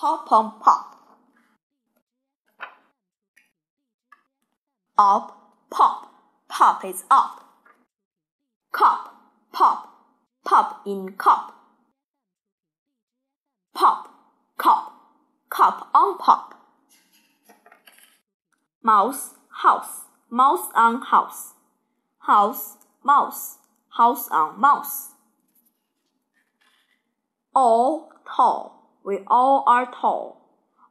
hop 0.00 0.32
on 0.32 0.58
pop. 0.60 0.96
Up, 4.96 5.36
pop, 5.70 6.10
pop 6.48 6.84
is 6.86 7.04
up. 7.10 7.44
Cop, 8.72 9.14
pop, 9.52 9.92
pop 10.42 10.80
in 10.86 11.12
cop. 11.18 11.54
Pop, 13.74 14.08
cop, 14.56 14.94
cop 15.50 15.90
on 15.92 16.16
pop. 16.16 16.54
Mouse, 18.82 19.34
house, 19.62 20.06
mouse 20.30 20.70
on 20.74 21.02
house. 21.02 21.52
House, 22.20 22.78
mouse, 23.04 23.58
house 23.90 24.28
on 24.30 24.58
mouse. 24.58 25.10
All 27.54 28.10
tall, 28.26 28.79
we 29.04 29.18
all 29.26 29.64
are 29.66 29.90
tall. 29.90 30.36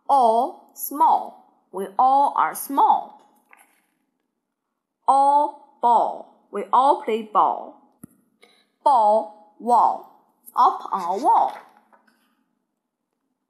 All 0.07 0.71
small, 0.73 1.67
we 1.71 1.87
all 1.97 2.33
are 2.35 2.55
small. 2.55 3.21
All 5.07 5.77
ball, 5.81 6.47
we 6.51 6.63
all 6.73 7.03
play 7.03 7.21
ball. 7.21 7.75
Ball, 8.83 9.55
wall, 9.59 10.41
up 10.55 10.81
on 10.91 11.21
wall. 11.21 11.57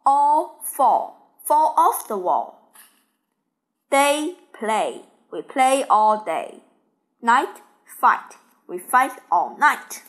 All 0.05 0.59
fall, 0.63 1.37
fall 1.45 1.73
off 1.77 2.07
the 2.07 2.17
wall. 2.17 2.73
Day, 3.91 4.35
play, 4.53 5.01
we 5.31 5.41
play 5.41 5.85
all 5.89 6.23
day. 6.23 6.59
Night, 7.21 7.61
fight, 7.99 8.35
we 8.67 8.79
fight 8.79 9.13
all 9.31 9.57
night. 9.57 10.03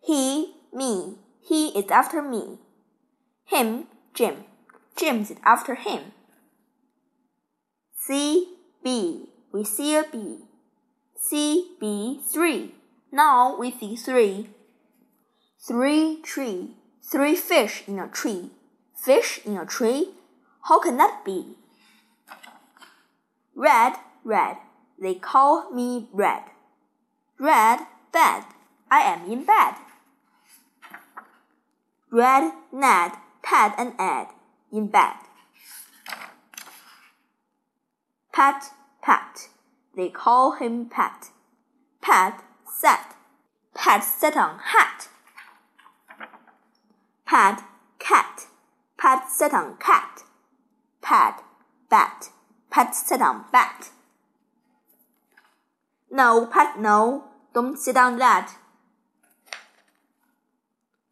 He, 0.00 0.54
me, 0.72 1.18
he 1.40 1.68
is 1.68 1.90
after 1.90 2.22
me. 2.22 2.58
Him, 3.52 3.84
Jim, 4.14 4.44
Jim's 4.96 5.30
after 5.44 5.74
him. 5.74 6.12
C, 7.94 8.48
B, 8.82 9.26
we 9.52 9.62
see 9.62 9.94
a 9.94 10.04
bee. 10.10 10.38
C, 11.20 11.76
B, 11.78 12.22
three. 12.32 12.74
Now 13.12 13.54
we 13.58 13.70
see 13.70 13.94
three. 13.94 14.48
Three 15.68 16.22
tree, 16.22 16.76
three 17.02 17.36
fish 17.36 17.84
in 17.86 17.98
a 17.98 18.08
tree. 18.08 18.52
Fish 18.96 19.40
in 19.44 19.58
a 19.58 19.66
tree? 19.66 20.14
How 20.62 20.80
can 20.80 20.96
that 20.96 21.22
be? 21.22 21.56
Red, 23.54 23.96
red, 24.24 24.56
they 24.98 25.14
call 25.14 25.70
me 25.70 26.08
red. 26.10 26.44
Red, 27.38 27.80
bed, 28.14 28.44
I 28.90 29.00
am 29.00 29.30
in 29.30 29.44
bed. 29.44 29.74
Red, 32.10 32.52
Ned, 32.72 33.12
Ted, 33.44 33.72
and 33.78 33.94
Ed 33.98 34.28
in 34.72 34.86
bed. 34.86 35.14
Pat, 38.32 38.72
Pat, 39.02 39.48
they 39.94 40.08
call 40.08 40.52
him 40.52 40.86
Pat. 40.86 41.30
Pat 42.00 42.42
sat. 42.66 43.14
Pat 43.74 44.02
sat 44.02 44.36
on 44.36 44.58
hat. 44.58 45.08
Pat, 47.26 47.64
cat. 47.98 48.46
Pat 48.98 49.30
sat 49.30 49.52
on 49.52 49.76
cat. 49.78 50.22
Pat, 51.00 51.42
bat. 51.90 52.30
Pat 52.70 52.94
sat 52.94 53.20
on 53.20 53.44
bat. 53.52 53.90
No, 56.10 56.46
Pat, 56.46 56.78
no, 56.78 57.24
don't 57.54 57.78
sit 57.78 57.96
on 57.96 58.18
that. 58.18 58.54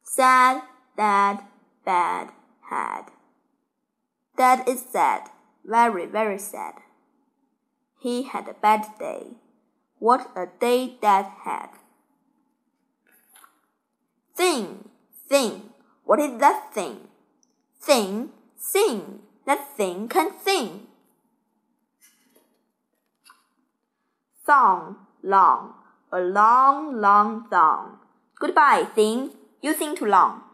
Sad, 0.03 0.62
dad, 0.97 1.41
bad, 1.91 2.28
had. 2.70 3.05
Dad 4.36 4.69
is 4.69 4.80
sad, 4.92 5.22
very, 5.64 6.06
very 6.06 6.38
sad. 6.38 6.74
He 8.05 8.22
had 8.33 8.46
a 8.48 8.60
bad 8.66 8.86
day. 8.98 9.22
What 9.98 10.30
a 10.36 10.46
day 10.67 10.96
Dad 11.02 11.27
had. 11.45 11.70
Thing, 14.36 14.89
thing, 15.28 15.55
what 16.05 16.20
is 16.20 16.39
that 16.39 16.73
thing? 16.73 16.96
Thing, 17.83 18.30
sing, 18.57 19.01
that 19.46 19.77
thing 19.77 20.08
can 20.08 20.30
sing. 20.45 20.86
Song, 24.46 24.96
long, 25.22 25.74
a 26.12 26.20
long, 26.20 27.01
long 27.01 27.46
song. 27.51 27.98
Goodbye, 28.39 28.86
thing, 28.95 29.30
you 29.61 29.74
sing 29.74 29.96
too 29.96 30.07
long. 30.07 30.49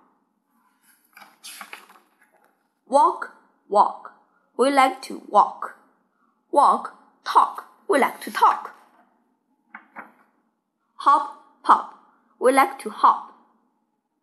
Walk, 2.88 3.34
walk, 3.68 4.12
we 4.56 4.70
like 4.70 5.02
to 5.02 5.22
walk. 5.28 5.76
Walk, 6.52 6.96
talk, 7.24 7.64
we 7.88 7.98
like 7.98 8.20
to 8.20 8.30
talk. 8.30 8.76
Hop, 10.98 11.36
pop, 11.64 11.98
we 12.38 12.52
like 12.52 12.78
to 12.78 12.90
hop. 12.90 13.32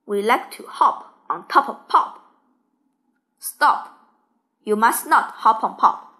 We 0.05 0.21
like 0.21 0.49
to 0.51 0.63
hop 0.65 1.13
on 1.29 1.45
top 1.49 1.67
of 1.67 1.89
pop. 1.89 2.23
Stop, 3.37 3.97
you 4.63 4.77
must 4.77 5.07
not 5.07 5.31
hop 5.43 5.61
on 5.61 5.75
pop. 5.75 6.13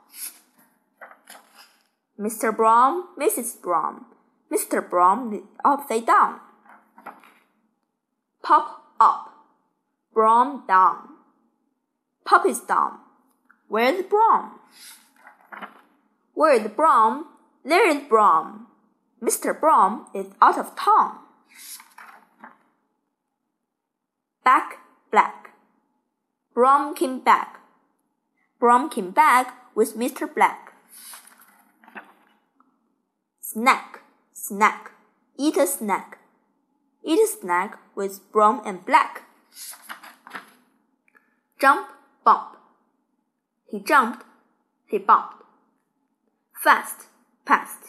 Mr. 2.19 2.55
Brown, 2.55 3.03
Mrs. 3.17 3.61
Brown, 3.61 4.03
Mr. 4.51 4.87
Brown 4.87 5.43
upside 5.63 6.05
down. 6.05 6.41
Pop 8.41 8.83
up, 8.99 9.29
Brown 10.13 10.67
down. 10.67 11.12
Pop 12.25 12.45
is 12.45 12.59
down. 12.61 12.99
Where's 13.67 14.03
Brown? 14.03 14.51
Where's 16.33 16.67
Brown? 16.71 17.25
There 17.65 17.87
is 17.87 18.03
Brown. 18.07 18.67
Mr. 19.21 19.57
Brown 19.57 20.05
is 20.13 20.27
out 20.41 20.57
of 20.57 20.75
town. 20.75 21.19
Back 24.43 24.79
black. 25.11 25.51
Brown 26.53 26.93
came 26.95 27.19
back. 27.19 27.59
Brown 28.59 28.89
came 28.89 29.11
back 29.11 29.75
with 29.75 29.95
Mr. 29.95 30.33
Black. 30.33 30.73
Snack, 33.39 34.01
snack, 34.33 34.91
eat 35.37 35.57
a 35.57 35.67
snack. 35.67 36.19
Eat 37.03 37.19
a 37.19 37.27
snack 37.27 37.77
with 37.95 38.31
brown 38.31 38.61
and 38.65 38.85
black. 38.85 39.23
Jump, 41.59 41.87
bump. 42.23 42.57
He 43.69 43.79
jumped, 43.79 44.23
he 44.85 44.97
bumped. 44.97 45.43
Fast, 46.63 47.07
past. 47.45 47.79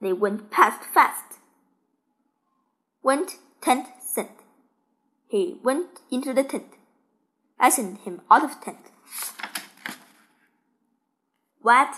They 0.00 0.12
went 0.12 0.50
past 0.50 0.82
fast. 0.82 1.40
Went 3.02 3.36
tent 3.60 3.86
sent. 4.00 4.30
He 5.28 5.58
went 5.62 6.00
into 6.10 6.32
the 6.32 6.44
tent. 6.44 6.74
I 7.58 7.70
sent 7.70 8.00
him 8.02 8.20
out 8.30 8.44
of 8.44 8.60
tent. 8.60 8.90
Wet, 11.62 11.96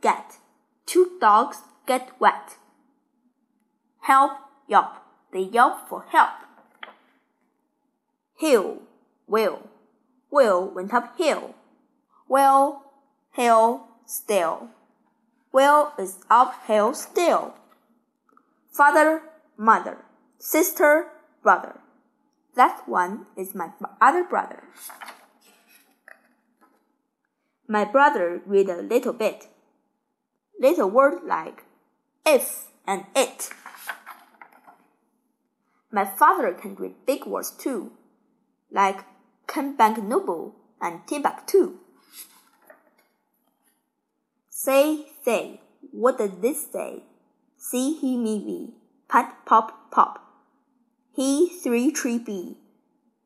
get. 0.00 0.36
Two 0.86 1.18
dogs 1.20 1.58
get 1.86 2.10
wet. 2.20 2.56
Help, 4.02 4.32
yelp. 4.68 4.96
They 5.32 5.40
yelp 5.40 5.88
for 5.88 6.04
help. 6.10 6.30
Hill, 8.36 8.82
will. 9.26 9.69
Will 10.30 10.70
went 10.70 10.94
up 10.94 11.16
hill. 11.16 11.54
Well, 12.28 12.92
hill, 13.32 13.88
still. 14.06 14.70
Will 15.52 15.92
is 15.98 16.18
uphill 16.30 16.94
still. 16.94 17.54
Father, 18.72 19.22
mother, 19.56 20.04
sister, 20.38 21.08
brother. 21.42 21.80
That 22.54 22.88
one 22.88 23.26
is 23.36 23.54
my 23.54 23.70
other 24.00 24.24
brother. 24.24 24.62
My 27.66 27.84
brother 27.84 28.42
read 28.46 28.68
a 28.68 28.82
little 28.82 29.12
bit. 29.12 29.48
Little 30.60 30.90
word 30.90 31.22
like 31.24 31.64
if 32.26 32.66
and 32.86 33.06
it. 33.14 33.50
My 35.92 36.04
father 36.04 36.52
can 36.52 36.74
read 36.74 36.94
big 37.06 37.26
words 37.26 37.50
too, 37.50 37.92
like 38.70 39.04
Constantinople 39.50 40.54
and 40.80 41.04
Timbuktu. 41.08 41.78
Say, 44.48 45.06
say, 45.24 45.60
what 45.90 46.18
does 46.18 46.30
this 46.40 46.70
say? 46.70 47.02
See, 47.56 47.94
he, 47.94 48.16
me, 48.16 48.38
we. 48.46 48.74
Pat, 49.08 49.44
pop, 49.46 49.90
pop. 49.90 50.24
He, 51.16 51.48
three, 51.48 51.90
tree, 51.90 52.18
bee. 52.18 52.58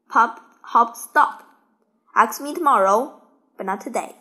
Pop, 0.09 0.41
hop, 0.63 0.97
stop. 0.97 1.43
Ask 2.17 2.41
me 2.41 2.55
tomorrow, 2.55 3.21
but 3.59 3.67
not 3.67 3.83
today. 3.83 4.17